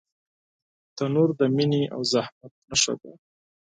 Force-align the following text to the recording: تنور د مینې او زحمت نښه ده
تنور 0.95 1.29
د 1.39 1.41
مینې 1.55 1.83
او 1.95 2.01
زحمت 2.11 2.51
نښه 2.69 2.93
ده 3.01 3.11